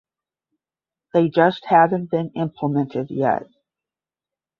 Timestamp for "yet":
3.11-3.45